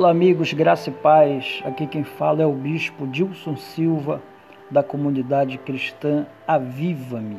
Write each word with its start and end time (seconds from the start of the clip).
Olá, 0.00 0.12
amigos, 0.12 0.54
graça 0.54 0.88
e 0.88 0.92
paz. 0.94 1.62
Aqui 1.62 1.86
quem 1.86 2.02
fala 2.02 2.40
é 2.40 2.46
o 2.46 2.54
bispo 2.54 3.06
Dilson 3.06 3.54
Silva, 3.54 4.22
da 4.70 4.82
comunidade 4.82 5.58
cristã 5.58 6.26
Aviva-me. 6.48 7.36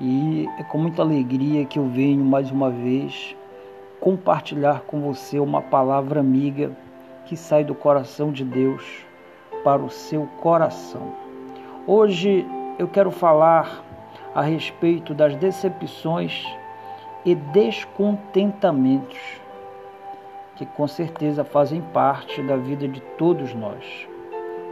E 0.00 0.48
é 0.58 0.62
com 0.62 0.78
muita 0.78 1.02
alegria 1.02 1.66
que 1.66 1.78
eu 1.78 1.86
venho 1.86 2.24
mais 2.24 2.50
uma 2.50 2.70
vez 2.70 3.36
compartilhar 4.00 4.84
com 4.86 5.02
você 5.02 5.38
uma 5.38 5.60
palavra 5.60 6.20
amiga 6.20 6.72
que 7.26 7.36
sai 7.36 7.62
do 7.62 7.74
coração 7.74 8.32
de 8.32 8.42
Deus 8.42 9.04
para 9.62 9.82
o 9.82 9.90
seu 9.90 10.26
coração. 10.40 11.12
Hoje 11.86 12.46
eu 12.78 12.88
quero 12.88 13.10
falar 13.10 13.84
a 14.34 14.40
respeito 14.40 15.12
das 15.12 15.36
decepções 15.36 16.42
e 17.22 17.34
descontentamentos 17.34 19.41
que 20.56 20.66
com 20.66 20.86
certeza 20.86 21.44
fazem 21.44 21.80
parte 21.80 22.42
da 22.42 22.56
vida 22.56 22.86
de 22.86 23.00
todos 23.18 23.54
nós. 23.54 24.08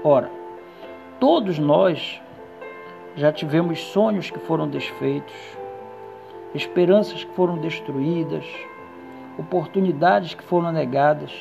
Ora, 0.04 0.30
todos 1.18 1.58
nós 1.58 2.20
já 3.16 3.32
tivemos 3.32 3.80
sonhos 3.80 4.30
que 4.30 4.38
foram 4.38 4.68
desfeitos, 4.68 5.34
esperanças 6.54 7.24
que 7.24 7.34
foram 7.34 7.58
destruídas, 7.58 8.44
oportunidades 9.38 10.34
que 10.34 10.42
foram 10.42 10.72
negadas. 10.72 11.32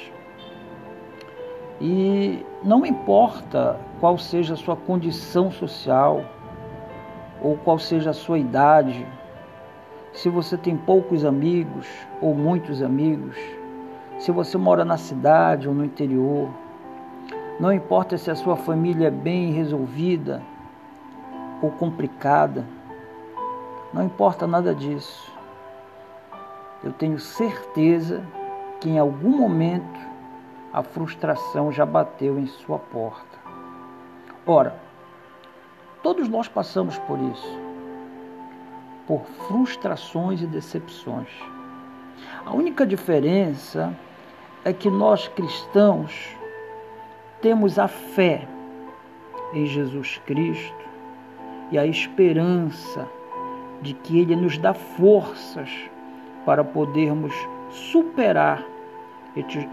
E 1.81 2.45
não 2.63 2.85
importa 2.85 3.79
qual 3.99 4.17
seja 4.17 4.53
a 4.53 4.57
sua 4.57 4.75
condição 4.75 5.51
social 5.51 6.23
ou 7.41 7.55
qual 7.57 7.79
seja 7.79 8.09
a 8.09 8.13
sua 8.13 8.37
idade, 8.37 9.05
se 10.11 10.27
você 10.27 10.57
tem 10.57 10.75
poucos 10.75 11.23
amigos 11.23 11.87
ou 12.21 12.33
muitos 12.33 12.81
amigos, 12.81 13.37
se 14.19 14.31
você 14.31 14.57
mora 14.57 14.83
na 14.83 14.97
cidade 14.97 15.67
ou 15.67 15.73
no 15.73 15.85
interior, 15.85 16.49
não 17.57 17.71
importa 17.71 18.17
se 18.17 18.29
a 18.29 18.35
sua 18.35 18.57
família 18.57 19.07
é 19.07 19.11
bem 19.11 19.53
resolvida 19.53 20.41
ou 21.61 21.71
complicada, 21.71 22.65
não 23.93 24.03
importa 24.03 24.45
nada 24.45 24.75
disso. 24.75 25.33
Eu 26.83 26.91
tenho 26.91 27.17
certeza 27.17 28.21
que 28.81 28.89
em 28.89 28.99
algum 28.99 29.37
momento 29.37 29.99
a 30.73 30.83
frustração 30.83 31.71
já 31.71 31.85
bateu 31.85 32.37
em 32.37 32.45
sua 32.45 32.77
porta. 32.77 33.39
Ora, 34.45 34.75
todos 36.03 36.27
nós 36.27 36.47
passamos 36.47 36.97
por 36.99 37.17
isso, 37.19 37.59
por 39.07 39.21
frustrações 39.47 40.41
e 40.41 40.45
decepções. 40.45 41.29
A 42.45 42.53
única 42.53 42.85
diferença 42.85 43.95
é 44.63 44.73
que 44.73 44.89
nós 44.89 45.27
cristãos 45.29 46.35
temos 47.41 47.79
a 47.79 47.87
fé 47.87 48.47
em 49.53 49.65
Jesus 49.65 50.19
Cristo 50.25 50.85
e 51.71 51.77
a 51.77 51.85
esperança 51.85 53.07
de 53.81 53.93
que 53.93 54.19
Ele 54.19 54.35
nos 54.35 54.57
dá 54.57 54.73
forças 54.73 55.69
para 56.45 56.63
podermos 56.63 57.33
superar 57.69 58.65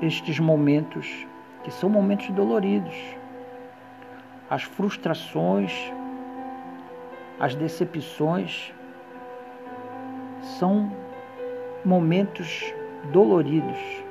estes 0.00 0.38
momentos 0.38 1.26
que 1.64 1.70
são 1.70 1.88
momentos 1.88 2.30
doloridos. 2.30 2.94
As 4.48 4.62
frustrações, 4.62 5.72
as 7.40 7.56
decepções 7.56 8.72
são 10.40 10.92
momentos 11.84 12.72
doloridos 13.12 14.05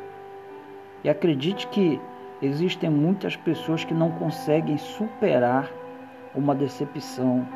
e 1.06 1.10
acredite 1.10 1.68
que 1.68 2.02
existem 2.42 2.90
muitas 2.90 3.36
pessoas 3.36 3.86
que 3.86 3.94
não 3.94 4.10
conseguem 4.14 4.76
superar 4.76 5.72
uma 6.34 6.56
decepção 6.56 7.48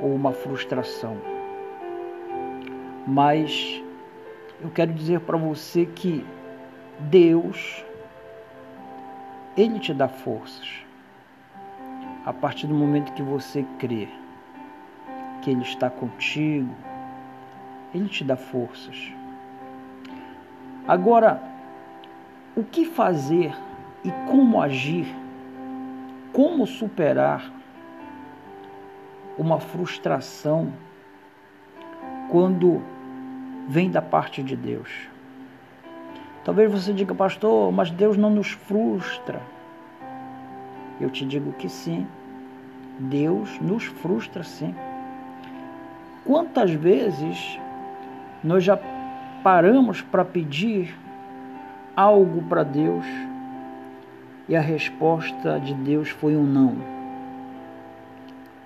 ou 0.00 0.14
uma 0.14 0.32
frustração. 0.32 1.18
Mas 3.06 3.84
eu 4.58 4.70
quero 4.70 4.90
dizer 4.94 5.20
para 5.20 5.36
você 5.36 5.84
que 5.84 6.24
Deus, 6.98 7.84
Ele 9.54 9.78
te 9.78 9.92
dá 9.92 10.08
forças. 10.08 10.82
A 12.24 12.32
partir 12.32 12.66
do 12.66 12.74
momento 12.74 13.12
que 13.12 13.22
você 13.22 13.66
crê 13.78 14.08
que 15.42 15.50
Ele 15.50 15.60
está 15.60 15.90
contigo, 15.90 16.74
Ele 17.94 18.08
te 18.08 18.24
dá 18.24 18.34
forças. 18.34 19.12
Agora, 20.88 21.54
o 22.56 22.64
que 22.64 22.86
fazer 22.86 23.54
e 24.02 24.10
como 24.26 24.60
agir, 24.60 25.06
como 26.32 26.66
superar 26.66 27.52
uma 29.36 29.60
frustração 29.60 30.72
quando 32.30 32.82
vem 33.68 33.90
da 33.90 34.00
parte 34.00 34.42
de 34.42 34.56
Deus. 34.56 34.90
Talvez 36.44 36.70
você 36.70 36.92
diga, 36.92 37.14
pastor, 37.14 37.70
mas 37.72 37.90
Deus 37.90 38.16
não 38.16 38.30
nos 38.30 38.52
frustra. 38.52 39.42
Eu 40.98 41.10
te 41.10 41.26
digo 41.26 41.52
que 41.52 41.68
sim, 41.68 42.06
Deus 42.98 43.60
nos 43.60 43.84
frustra 43.84 44.42
sim. 44.42 44.74
Quantas 46.24 46.70
vezes 46.70 47.58
nós 48.42 48.64
já 48.64 48.78
paramos 49.42 50.00
para 50.00 50.24
pedir 50.24 50.96
algo 51.96 52.42
para 52.42 52.62
Deus 52.62 53.06
e 54.46 54.54
a 54.54 54.60
resposta 54.60 55.58
de 55.58 55.72
Deus 55.72 56.10
foi 56.10 56.36
um 56.36 56.44
não. 56.44 56.76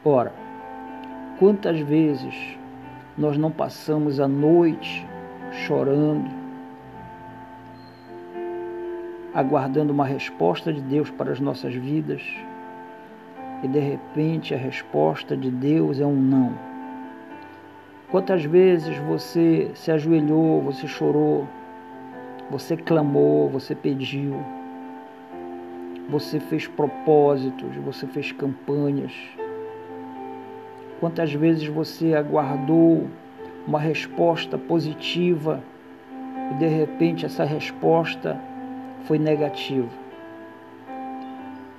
Ora, 0.05 0.33
quantas 1.39 1.79
vezes 1.79 2.35
nós 3.17 3.39
não 3.39 3.53
passamos 3.53 4.19
a 4.19 4.27
noite 4.27 5.07
chorando, 5.53 6.29
aguardando 9.33 9.93
uma 9.93 10.05
resposta 10.05 10.73
de 10.73 10.81
Deus 10.81 11.09
para 11.11 11.31
as 11.31 11.39
nossas 11.39 11.73
vidas 11.73 12.23
e 13.63 13.69
de 13.69 13.79
repente 13.79 14.55
a 14.55 14.59
resposta 14.59 15.37
de 15.37 15.53
Deus 15.53 16.01
é 16.01 16.07
um 16.07 16.21
não. 16.21 16.53
Quantas 18.11 18.45
vezes 18.45 18.97
você 18.99 19.71
se 19.75 19.93
ajoelhou, 19.93 20.61
você 20.63 20.89
chorou, 20.89 21.47
você 22.51 22.77
clamou, 22.77 23.49
você 23.49 23.75
pediu, 23.77 24.35
você 26.09 26.41
fez 26.41 26.67
propósitos, 26.67 27.77
você 27.77 28.07
fez 28.09 28.33
campanhas. 28.33 29.13
Quantas 30.99 31.33
vezes 31.33 31.69
você 31.69 32.15
aguardou 32.15 33.09
uma 33.67 33.79
resposta 33.79 34.59
positiva 34.59 35.63
e 36.51 36.55
de 36.55 36.67
repente 36.67 37.25
essa 37.25 37.45
resposta 37.45 38.39
foi 39.05 39.19
negativa? 39.19 39.89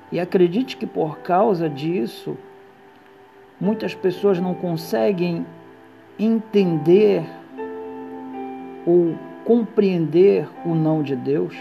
E 0.10 0.20
acredite 0.20 0.78
que 0.78 0.88
por 0.88 1.20
causa 1.20 1.70
disso, 1.70 2.38
muitas 3.60 3.94
pessoas 3.94 4.40
não 4.40 4.54
conseguem 4.54 5.46
entender 6.18 7.24
ou 8.86 9.16
compreender 9.46 10.48
o 10.66 10.76
não 10.76 11.02
de 11.02 11.16
Deus. 11.16 11.56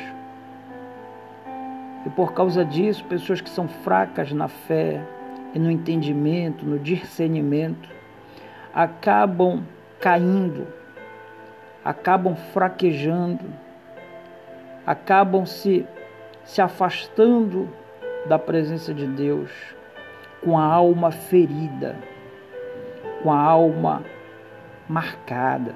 E 2.06 2.10
por 2.10 2.32
causa 2.32 2.64
disso, 2.64 3.04
pessoas 3.04 3.40
que 3.40 3.50
são 3.50 3.68
fracas 3.68 4.32
na 4.32 4.48
fé 4.48 5.02
e 5.54 5.58
no 5.58 5.70
entendimento, 5.70 6.64
no 6.64 6.78
discernimento, 6.78 7.88
acabam 8.72 9.62
caindo, 9.98 10.66
acabam 11.84 12.34
fraquejando, 12.52 13.44
acabam 14.86 15.44
se, 15.44 15.86
se 16.44 16.62
afastando 16.62 17.68
da 18.26 18.38
presença 18.38 18.94
de 18.94 19.06
Deus 19.06 19.50
com 20.42 20.58
a 20.58 20.64
alma 20.64 21.10
ferida, 21.10 21.96
com 23.22 23.32
a 23.32 23.38
alma 23.38 24.02
marcada. 24.88 25.74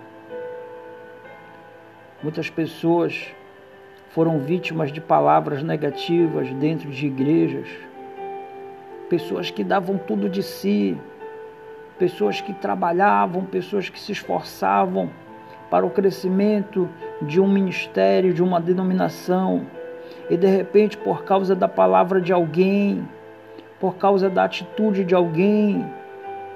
Muitas 2.25 2.49
pessoas 2.49 3.35
foram 4.09 4.38
vítimas 4.38 4.91
de 4.91 4.99
palavras 4.99 5.62
negativas 5.62 6.50
dentro 6.55 6.88
de 6.88 7.06
igrejas, 7.06 7.69
pessoas 9.11 9.50
que 9.50 9.62
davam 9.62 9.99
tudo 9.99 10.26
de 10.26 10.43
si, 10.43 10.97
pessoas 11.99 12.41
que 12.41 12.55
trabalhavam, 12.55 13.44
pessoas 13.44 13.91
que 13.91 14.00
se 14.00 14.12
esforçavam 14.12 15.11
para 15.71 15.85
o 15.85 15.91
crescimento 15.91 16.88
de 17.21 17.43
um 17.43 17.47
ministério, 17.47 18.32
de 18.32 18.43
uma 18.43 18.59
denominação, 18.59 19.67
e 20.31 20.35
de 20.38 20.47
repente, 20.47 20.97
por 20.97 21.25
causa 21.25 21.55
da 21.55 21.69
palavra 21.69 22.23
de 22.23 22.32
alguém, 22.32 23.06
por 23.79 23.97
causa 23.97 24.31
da 24.31 24.44
atitude 24.44 25.05
de 25.05 25.15
alguém 25.15 25.87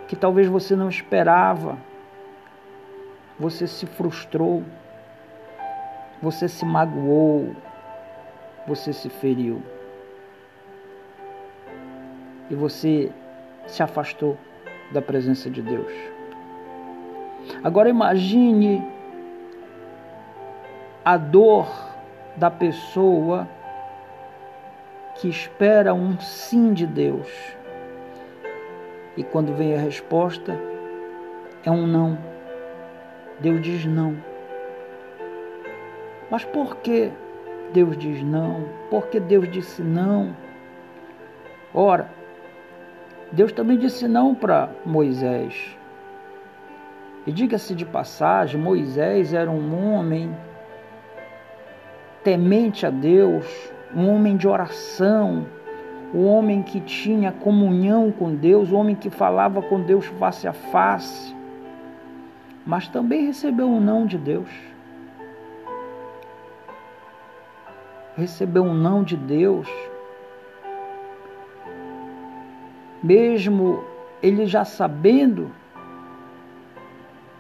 que 0.07 0.17
talvez 0.17 0.47
você 0.47 0.75
não 0.75 0.89
esperava, 0.89 1.77
você 3.39 3.67
se 3.67 3.85
frustrou 3.85 4.65
você 6.23 6.49
se 6.49 6.65
magoou, 6.65 7.55
você 8.67 8.93
se 8.93 9.09
feriu. 9.09 9.63
E 12.51 12.55
você 12.55 13.13
se 13.67 13.83
afastou 13.83 14.37
da 14.93 15.03
presença 15.03 15.51
de 15.51 15.63
Deus. 15.63 15.93
Agora 17.63 17.89
imagine 17.89 18.85
a 21.05 21.17
dor 21.17 21.69
da 22.37 22.51
pessoa 22.51 23.49
que 25.17 25.29
espera 25.29 25.93
um 25.95 26.19
sim 26.21 26.73
de 26.73 26.87
Deus. 26.87 27.29
E 29.17 29.25
quando 29.25 29.55
vem 29.55 29.75
a 29.75 29.81
resposta, 29.81 30.59
é 31.65 31.71
um 31.71 31.87
não. 31.87 32.19
Deus 33.41 33.61
diz 33.63 33.85
não. 33.85 34.17
Mas 36.31 36.45
por 36.45 36.77
que 36.77 37.11
Deus 37.73 37.97
diz 37.97 38.23
não? 38.23 38.65
Por 38.91 39.09
que 39.09 39.19
Deus 39.19 39.51
disse 39.51 39.83
não? 39.83 40.35
Ora, 41.73 42.11
Deus 43.33 43.53
também 43.53 43.79
disse 43.79 44.09
não 44.09 44.35
para 44.35 44.71
Moisés. 44.85 45.77
E 47.27 47.33
diga-se 47.33 47.75
de 47.75 47.85
passagem, 47.85 48.61
Moisés 48.61 49.35
era 49.35 49.51
um 49.51 49.93
homem 49.93 50.35
temente 52.25 52.87
a 52.87 52.91
Deus, 52.91 53.47
um 53.95 54.09
homem 54.09 54.37
de 54.37 54.49
oração, 54.49 55.47
um 56.15 56.27
homem 56.27 56.63
que 56.63 56.81
tinha 56.81 57.33
comunhão 57.33 58.11
com 58.11 58.35
Deus, 58.35 58.73
um 58.73 58.77
homem 58.77 58.95
que 58.95 59.11
falava 59.11 59.61
com 59.61 59.81
Deus 59.81 60.07
face 60.19 60.49
a 60.49 60.53
face, 60.53 61.35
mas 62.65 62.89
também 62.89 63.27
recebeu 63.27 63.69
um 63.69 63.81
não 63.81 64.07
de 64.07 64.17
Deus. 64.17 64.49
Recebeu 68.19 68.65
um 68.65 68.75
não 68.75 69.05
de 69.05 69.17
Deus, 69.17 69.69
mesmo 73.01 73.85
ele 74.21 74.45
já 74.45 74.65
sabendo 74.65 75.53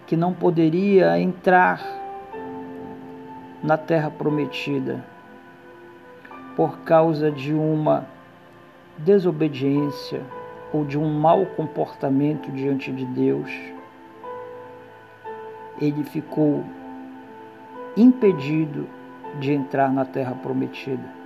que 0.06 0.16
não 0.16 0.32
poderia 0.32 1.18
entrar 1.18 1.82
na 3.60 3.76
terra 3.76 4.08
prometida 4.08 5.04
por 6.54 6.78
causa 6.82 7.28
de 7.28 7.52
uma 7.52 8.06
desobediência 8.98 10.22
ou 10.72 10.84
de 10.84 10.96
um 10.96 11.12
mau 11.12 11.44
comportamento 11.44 12.52
diante 12.52 12.92
de 12.92 13.04
Deus, 13.04 13.50
ele 15.80 16.04
ficou 16.04 16.64
impedido 17.96 18.86
de 19.38 19.52
entrar 19.52 19.92
na 19.92 20.04
terra 20.04 20.34
prometida. 20.34 21.18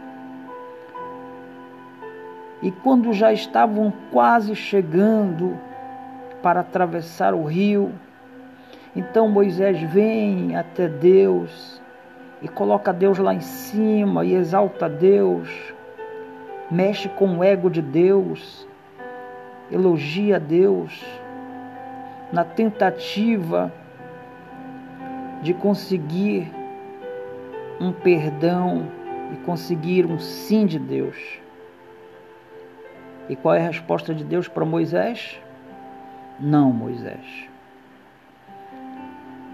E 2.62 2.70
quando 2.70 3.12
já 3.12 3.32
estavam 3.32 3.92
quase 4.12 4.54
chegando 4.54 5.58
para 6.42 6.60
atravessar 6.60 7.34
o 7.34 7.44
rio, 7.44 7.92
então 8.94 9.28
Moisés 9.28 9.80
vem 9.82 10.54
até 10.56 10.86
Deus 10.86 11.82
e 12.40 12.48
coloca 12.48 12.92
Deus 12.92 13.18
lá 13.18 13.34
em 13.34 13.40
cima 13.40 14.24
e 14.24 14.34
exalta 14.34 14.88
Deus, 14.88 15.48
mexe 16.70 17.08
com 17.08 17.38
o 17.38 17.44
ego 17.44 17.68
de 17.68 17.82
Deus, 17.82 18.66
elogia 19.70 20.38
Deus, 20.38 21.04
na 22.32 22.44
tentativa 22.44 23.72
de 25.42 25.52
conseguir 25.52 26.61
um 27.82 27.92
perdão 27.92 28.86
e 29.32 29.36
conseguir 29.44 30.06
um 30.06 30.18
sim 30.18 30.66
de 30.66 30.78
Deus. 30.78 31.16
E 33.28 33.36
qual 33.36 33.54
é 33.54 33.60
a 33.60 33.66
resposta 33.66 34.14
de 34.14 34.24
Deus 34.24 34.48
para 34.48 34.64
Moisés? 34.64 35.40
Não, 36.38 36.72
Moisés. 36.72 37.48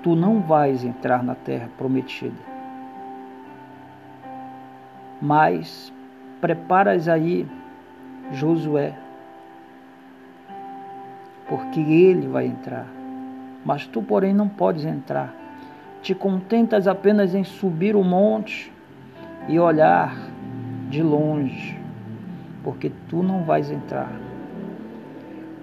Tu 0.02 0.14
não 0.14 0.40
vais 0.40 0.84
entrar 0.84 1.22
na 1.22 1.34
terra 1.34 1.68
prometida 1.76 2.58
mas 5.20 5.92
preparas 6.40 7.08
aí 7.08 7.46
Josué, 8.32 8.94
porque 11.48 11.80
ele 11.80 12.28
vai 12.28 12.46
entrar. 12.46 12.86
Mas 13.64 13.86
tu, 13.86 14.02
porém, 14.02 14.34
não 14.34 14.48
podes 14.48 14.84
entrar. 14.84 15.34
Te 16.02 16.14
contentas 16.14 16.86
apenas 16.86 17.34
em 17.34 17.44
subir 17.44 17.96
o 17.96 18.04
monte 18.04 18.72
e 19.48 19.58
olhar 19.58 20.16
de 20.88 21.02
longe, 21.02 21.78
porque 22.62 22.90
tu 23.08 23.22
não 23.22 23.42
vais 23.42 23.70
entrar. 23.70 24.12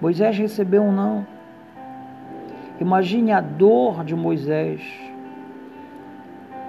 Moisés 0.00 0.36
recebeu 0.36 0.82
um 0.82 0.92
não. 0.92 1.26
Imagine 2.80 3.32
a 3.32 3.40
dor 3.40 4.04
de 4.04 4.14
Moisés. 4.14 4.82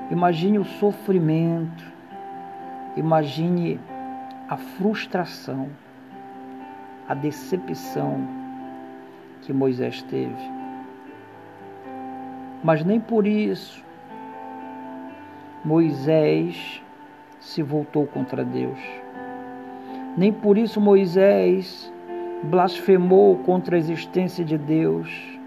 Imagine 0.10 0.60
o 0.60 0.64
sofrimento 0.64 1.98
Imagine 2.98 3.80
a 4.50 4.58
frustração, 4.58 5.70
a 7.08 7.14
decepção 7.14 8.28
que 9.44 9.54
Moisés 9.54 10.02
teve. 10.02 10.57
Mas 12.64 12.84
nem 12.84 13.00
por 13.00 13.28
isso 13.28 13.86
Moisés 15.64 16.82
se 17.40 17.62
voltou 17.62 18.08
contra 18.08 18.44
Deus. 18.44 18.80
Nem 20.18 20.32
por 20.32 20.58
isso 20.58 20.80
Moisés 20.82 21.92
blasfemou 22.44 23.38
contra 23.40 23.76
a 23.76 23.80
existência 23.80 24.44
de 24.44 24.58
Deus. 24.58 25.38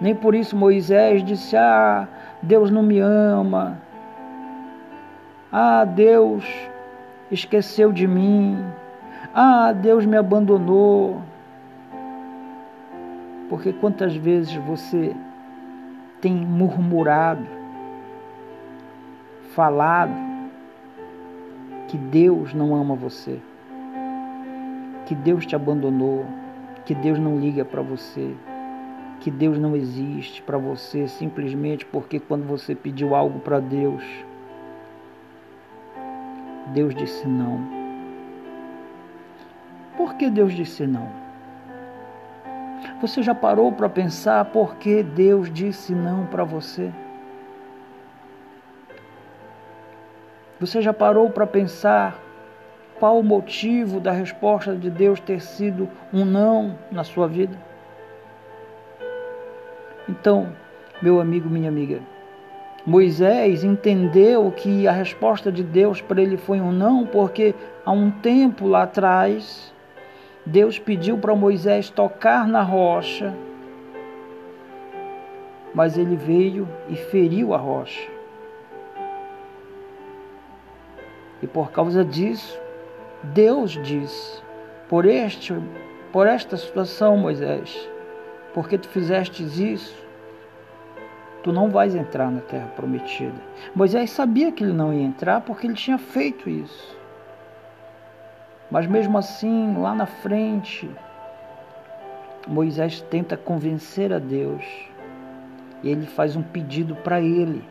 Nem 0.00 0.14
por 0.14 0.34
isso 0.34 0.56
Moisés 0.56 1.22
disse: 1.22 1.56
Ah, 1.56 2.08
Deus 2.42 2.70
não 2.70 2.82
me 2.82 2.98
ama. 2.98 3.80
Ah, 5.52 5.84
Deus 5.84 6.44
esqueceu 7.30 7.92
de 7.92 8.06
mim. 8.06 8.58
Ah, 9.32 9.72
Deus 9.72 10.04
me 10.04 10.16
abandonou. 10.16 11.22
Porque 13.48 13.72
quantas 13.72 14.16
vezes 14.16 14.54
você 14.56 15.14
tem 16.24 16.34
murmurado, 16.34 17.46
falado 19.54 20.14
que 21.86 21.98
Deus 21.98 22.54
não 22.54 22.74
ama 22.74 22.94
você, 22.94 23.38
que 25.04 25.14
Deus 25.14 25.44
te 25.44 25.54
abandonou, 25.54 26.24
que 26.86 26.94
Deus 26.94 27.18
não 27.18 27.38
liga 27.38 27.62
para 27.62 27.82
você, 27.82 28.34
que 29.20 29.30
Deus 29.30 29.58
não 29.58 29.76
existe 29.76 30.40
para 30.40 30.56
você 30.56 31.06
simplesmente 31.08 31.84
porque 31.84 32.18
quando 32.18 32.46
você 32.46 32.74
pediu 32.74 33.14
algo 33.14 33.40
para 33.40 33.60
Deus, 33.60 34.02
Deus 36.72 36.94
disse 36.94 37.28
não. 37.28 37.60
Por 39.94 40.14
que 40.14 40.30
Deus 40.30 40.54
disse 40.54 40.86
não? 40.86 41.23
Você 43.04 43.22
já 43.22 43.34
parou 43.34 43.70
para 43.70 43.86
pensar 43.86 44.46
por 44.46 44.76
que 44.76 45.02
Deus 45.02 45.52
disse 45.52 45.94
não 45.94 46.24
para 46.24 46.42
você? 46.42 46.90
Você 50.58 50.80
já 50.80 50.90
parou 50.90 51.28
para 51.28 51.46
pensar 51.46 52.18
qual 52.98 53.18
o 53.18 53.22
motivo 53.22 54.00
da 54.00 54.10
resposta 54.10 54.74
de 54.74 54.88
Deus 54.88 55.20
ter 55.20 55.42
sido 55.42 55.86
um 56.14 56.24
não 56.24 56.78
na 56.90 57.04
sua 57.04 57.28
vida? 57.28 57.54
Então, 60.08 60.48
meu 61.02 61.20
amigo, 61.20 61.46
minha 61.46 61.68
amiga, 61.68 62.00
Moisés 62.86 63.64
entendeu 63.64 64.50
que 64.50 64.88
a 64.88 64.92
resposta 64.92 65.52
de 65.52 65.62
Deus 65.62 66.00
para 66.00 66.22
ele 66.22 66.38
foi 66.38 66.58
um 66.58 66.72
não, 66.72 67.04
porque 67.04 67.54
há 67.84 67.92
um 67.92 68.10
tempo 68.10 68.66
lá 68.66 68.84
atrás, 68.84 69.73
Deus 70.46 70.78
pediu 70.78 71.16
para 71.16 71.34
Moisés 71.34 71.88
tocar 71.88 72.46
na 72.46 72.62
rocha, 72.62 73.34
mas 75.74 75.96
ele 75.96 76.16
veio 76.16 76.68
e 76.88 76.96
feriu 76.96 77.54
a 77.54 77.56
rocha. 77.56 78.10
E 81.42 81.46
por 81.46 81.70
causa 81.70 82.04
disso, 82.04 82.58
Deus 83.22 83.72
disse: 83.82 84.42
por 84.88 85.06
este, 85.06 85.54
por 86.12 86.26
esta 86.26 86.56
situação, 86.56 87.16
Moisés, 87.16 87.88
porque 88.52 88.76
tu 88.76 88.88
fizestes 88.88 89.58
isso, 89.58 89.96
tu 91.42 91.52
não 91.52 91.70
vais 91.70 91.94
entrar 91.94 92.30
na 92.30 92.40
terra 92.40 92.68
prometida. 92.76 93.34
Moisés 93.74 94.10
sabia 94.10 94.52
que 94.52 94.62
ele 94.62 94.72
não 94.72 94.92
ia 94.92 95.02
entrar 95.02 95.40
porque 95.40 95.66
ele 95.66 95.74
tinha 95.74 95.98
feito 95.98 96.48
isso. 96.48 97.03
Mas 98.74 98.88
mesmo 98.88 99.16
assim, 99.16 99.76
lá 99.78 99.94
na 99.94 100.04
frente, 100.04 100.90
Moisés 102.48 103.00
tenta 103.02 103.36
convencer 103.36 104.12
a 104.12 104.18
Deus. 104.18 104.64
E 105.80 105.88
ele 105.88 106.06
faz 106.06 106.34
um 106.34 106.42
pedido 106.42 106.96
para 106.96 107.20
ele. 107.20 107.62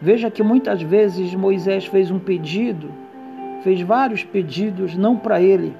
Veja 0.00 0.30
que 0.30 0.42
muitas 0.42 0.80
vezes 0.80 1.34
Moisés 1.34 1.84
fez 1.84 2.10
um 2.10 2.18
pedido 2.18 2.90
fez 3.66 3.80
vários 3.80 4.22
pedidos, 4.22 4.94
não 4.94 5.16
para 5.16 5.42
ele, 5.42 5.76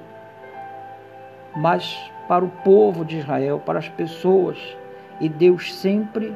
mas 1.55 1.97
para 2.27 2.43
o 2.43 2.49
povo 2.49 3.05
de 3.05 3.19
Israel, 3.19 3.61
para 3.65 3.79
as 3.79 3.87
pessoas. 3.87 4.57
E 5.21 5.29
Deus 5.29 5.73
sempre 5.73 6.35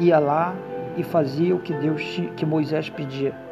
ia 0.00 0.18
lá 0.18 0.54
e 0.96 1.02
fazia 1.02 1.54
o 1.54 1.58
que 1.58 1.74
Deus 1.74 2.02
que 2.34 2.46
Moisés 2.46 2.88
pedia. 2.88 3.45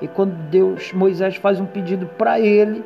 E 0.00 0.08
quando 0.08 0.32
Deus, 0.50 0.92
Moisés 0.92 1.36
faz 1.36 1.60
um 1.60 1.66
pedido 1.66 2.06
para 2.06 2.40
ele, 2.40 2.84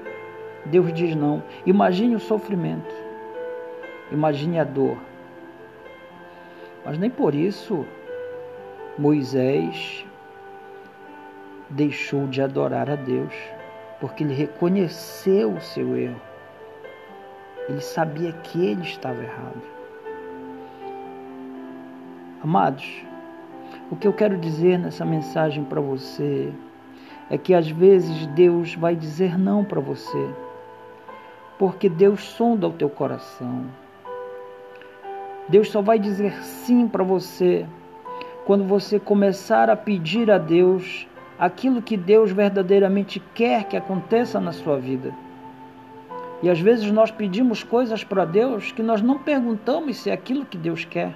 Deus 0.66 0.92
diz 0.92 1.14
não. 1.14 1.42
Imagine 1.64 2.16
o 2.16 2.20
sofrimento. 2.20 2.94
Imagine 4.10 4.58
a 4.58 4.64
dor. 4.64 4.96
Mas 6.84 6.98
nem 6.98 7.10
por 7.10 7.34
isso 7.34 7.86
Moisés 8.98 10.04
deixou 11.70 12.26
de 12.26 12.42
adorar 12.42 12.90
a 12.90 12.94
Deus, 12.94 13.34
porque 14.00 14.22
ele 14.22 14.34
reconheceu 14.34 15.52
o 15.52 15.60
seu 15.60 15.96
erro. 15.96 16.20
Ele 17.68 17.80
sabia 17.80 18.32
que 18.32 18.64
ele 18.64 18.82
estava 18.82 19.22
errado. 19.22 19.62
Amados, 22.42 23.02
o 23.90 23.96
que 23.96 24.06
eu 24.06 24.12
quero 24.12 24.36
dizer 24.36 24.78
nessa 24.78 25.04
mensagem 25.04 25.64
para 25.64 25.80
você 25.80 26.52
é 27.30 27.38
que 27.38 27.54
às 27.54 27.68
vezes 27.70 28.26
Deus 28.28 28.74
vai 28.74 28.94
dizer 28.94 29.38
não 29.38 29.64
para 29.64 29.80
você, 29.80 30.28
porque 31.58 31.88
Deus 31.88 32.22
sonda 32.22 32.68
o 32.68 32.72
teu 32.72 32.88
coração. 32.90 33.66
Deus 35.48 35.70
só 35.70 35.82
vai 35.82 35.98
dizer 35.98 36.42
sim 36.42 36.88
para 36.88 37.04
você 37.04 37.66
quando 38.44 38.64
você 38.64 38.98
começar 38.98 39.70
a 39.70 39.76
pedir 39.76 40.30
a 40.30 40.38
Deus 40.38 41.06
aquilo 41.38 41.82
que 41.82 41.96
Deus 41.96 42.30
verdadeiramente 42.30 43.22
quer 43.34 43.64
que 43.64 43.76
aconteça 43.76 44.40
na 44.40 44.52
sua 44.52 44.78
vida. 44.78 45.14
E 46.42 46.50
às 46.50 46.60
vezes 46.60 46.90
nós 46.90 47.10
pedimos 47.10 47.62
coisas 47.62 48.04
para 48.04 48.24
Deus 48.24 48.70
que 48.70 48.82
nós 48.82 49.00
não 49.00 49.18
perguntamos 49.18 49.96
se 49.96 50.10
é 50.10 50.12
aquilo 50.12 50.44
que 50.44 50.58
Deus 50.58 50.84
quer. 50.84 51.14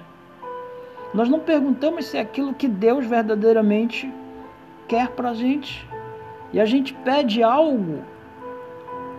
Nós 1.13 1.29
não 1.29 1.39
perguntamos 1.39 2.05
se 2.05 2.17
é 2.17 2.21
aquilo 2.21 2.53
que 2.53 2.67
Deus 2.67 3.05
verdadeiramente 3.05 4.11
quer 4.87 5.09
para 5.09 5.29
a 5.29 5.33
gente. 5.33 5.87
E 6.51 6.59
a 6.59 6.65
gente 6.65 6.93
pede 6.93 7.43
algo 7.43 8.03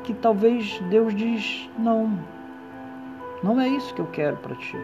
que 0.02 0.14
talvez 0.14 0.78
Deus 0.90 1.14
diz: 1.14 1.70
não, 1.78 2.18
não 3.42 3.60
é 3.60 3.68
isso 3.68 3.94
que 3.94 4.00
eu 4.00 4.06
quero 4.06 4.36
para 4.38 4.56
ti. 4.56 4.78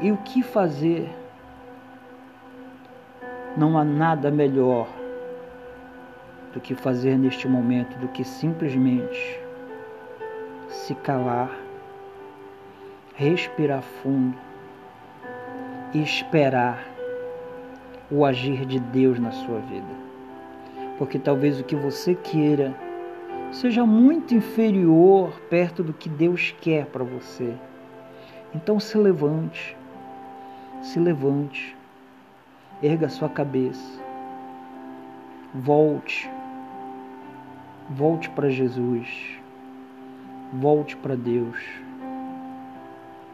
E 0.00 0.10
o 0.10 0.16
que 0.18 0.42
fazer? 0.42 1.08
Não 3.56 3.76
há 3.76 3.84
nada 3.84 4.30
melhor 4.30 4.88
do 6.54 6.60
que 6.60 6.74
fazer 6.74 7.18
neste 7.18 7.46
momento 7.46 7.98
do 7.98 8.08
que 8.08 8.24
simplesmente 8.24 9.40
se 10.68 10.94
calar, 10.94 11.50
respirar 13.14 13.82
fundo 13.82 14.38
e 15.92 16.02
esperar 16.02 16.89
o 18.10 18.24
agir 18.24 18.66
de 18.66 18.80
Deus 18.80 19.18
na 19.18 19.30
sua 19.30 19.60
vida. 19.60 20.10
Porque 20.98 21.18
talvez 21.18 21.60
o 21.60 21.64
que 21.64 21.76
você 21.76 22.14
queira 22.14 22.74
seja 23.52 23.86
muito 23.86 24.34
inferior 24.34 25.32
perto 25.48 25.82
do 25.82 25.92
que 25.92 26.08
Deus 26.08 26.54
quer 26.60 26.86
para 26.86 27.04
você. 27.04 27.54
Então 28.54 28.80
se 28.80 28.98
levante, 28.98 29.76
se 30.82 30.98
levante, 30.98 31.76
erga 32.82 33.08
sua 33.08 33.28
cabeça, 33.28 34.00
volte, 35.54 36.30
volte 37.90 38.28
para 38.30 38.50
Jesus, 38.50 39.38
volte 40.52 40.96
para 40.96 41.14
Deus, 41.14 41.56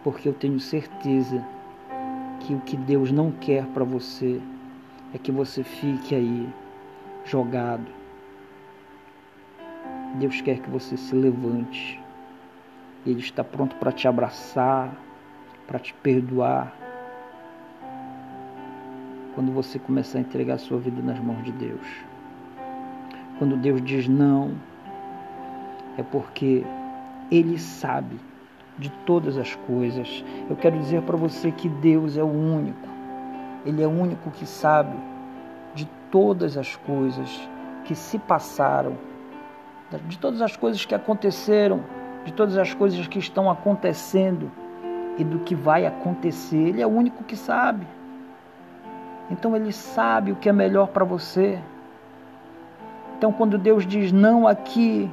porque 0.04 0.28
eu 0.28 0.34
tenho 0.34 0.60
certeza 0.60 1.44
que 2.40 2.54
o 2.54 2.60
que 2.60 2.76
Deus 2.76 3.10
não 3.10 3.30
quer 3.32 3.64
para 3.66 3.84
você 3.84 4.40
é 5.16 5.18
que 5.18 5.32
você 5.32 5.64
fique 5.64 6.14
aí 6.14 6.48
jogado. 7.24 7.86
Deus 10.16 10.40
quer 10.42 10.58
que 10.58 10.70
você 10.70 10.96
se 10.96 11.14
levante. 11.14 12.00
Ele 13.06 13.20
está 13.20 13.42
pronto 13.42 13.76
para 13.76 13.92
te 13.92 14.06
abraçar, 14.06 14.94
para 15.66 15.78
te 15.78 15.94
perdoar, 15.94 16.76
quando 19.34 19.52
você 19.52 19.78
começar 19.78 20.18
a 20.18 20.20
entregar 20.20 20.54
a 20.54 20.58
sua 20.58 20.78
vida 20.78 21.00
nas 21.02 21.18
mãos 21.18 21.42
de 21.44 21.52
Deus. 21.52 21.86
Quando 23.38 23.56
Deus 23.56 23.82
diz 23.82 24.06
não, 24.06 24.52
é 25.96 26.02
porque 26.02 26.64
Ele 27.30 27.58
sabe 27.58 28.18
de 28.78 28.90
todas 29.06 29.38
as 29.38 29.54
coisas. 29.54 30.22
Eu 30.48 30.56
quero 30.56 30.78
dizer 30.78 31.02
para 31.02 31.16
você 31.16 31.50
que 31.50 31.68
Deus 31.68 32.16
é 32.18 32.22
o 32.22 32.26
único, 32.26 32.95
Ele 33.66 33.82
é 33.82 33.86
o 33.86 33.90
único 33.90 34.30
que 34.30 34.46
sabe 34.46 34.96
de 35.74 35.86
todas 36.10 36.56
as 36.56 36.76
coisas 36.76 37.48
que 37.84 37.96
se 37.96 38.16
passaram, 38.16 38.96
de 40.06 40.16
todas 40.18 40.40
as 40.40 40.56
coisas 40.56 40.84
que 40.84 40.94
aconteceram, 40.94 41.82
de 42.24 42.32
todas 42.32 42.56
as 42.56 42.72
coisas 42.72 43.08
que 43.08 43.18
estão 43.18 43.50
acontecendo 43.50 44.52
e 45.18 45.24
do 45.24 45.40
que 45.40 45.54
vai 45.54 45.84
acontecer. 45.84 46.68
Ele 46.68 46.80
é 46.80 46.86
o 46.86 46.90
único 46.90 47.24
que 47.24 47.34
sabe. 47.34 47.86
Então 49.28 49.56
ele 49.56 49.72
sabe 49.72 50.30
o 50.30 50.36
que 50.36 50.48
é 50.48 50.52
melhor 50.52 50.88
para 50.88 51.04
você. 51.04 51.58
Então 53.18 53.32
quando 53.32 53.58
Deus 53.58 53.84
diz 53.84 54.12
não 54.12 54.46
aqui, 54.46 55.10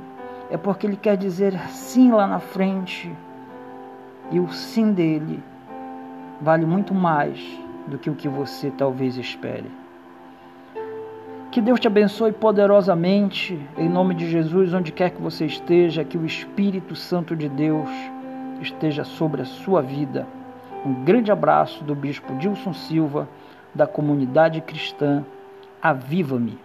é 0.51 0.57
porque 0.57 0.86
ele 0.86 0.98
quer 0.98 1.17
dizer 1.17 1.60
sim 1.69 2.12
lá 2.12 2.27
na 2.27 2.39
frente. 2.39 3.12
E 4.29 4.39
o 4.39 4.48
sim 4.51 4.93
dele 4.93 5.43
vale 6.39 6.67
muito 6.67 6.93
mais 6.93 7.62
do 7.87 7.97
que 7.97 8.09
o 8.09 8.15
que 8.15 8.27
você 8.27 8.71
talvez 8.71 9.17
espere. 9.17 9.69
Que 11.51 11.61
Deus 11.61 11.79
te 11.79 11.87
abençoe 11.87 12.31
poderosamente, 12.31 13.59
em 13.77 13.87
nome 13.87 14.15
de 14.15 14.27
Jesus, 14.29 14.73
onde 14.73 14.91
quer 14.91 15.11
que 15.11 15.21
você 15.21 15.45
esteja, 15.45 16.03
que 16.03 16.17
o 16.17 16.25
Espírito 16.25 16.95
Santo 16.95 17.35
de 17.35 17.47
Deus 17.47 17.89
esteja 18.59 19.03
sobre 19.03 19.41
a 19.41 19.45
sua 19.45 19.81
vida. 19.81 20.25
Um 20.85 21.03
grande 21.03 21.31
abraço 21.31 21.83
do 21.83 21.93
Bispo 21.93 22.35
Dilson 22.35 22.73
Silva 22.73 23.27
da 23.73 23.85
comunidade 23.85 24.61
cristã 24.61 25.23
Aviva-me. 25.83 26.57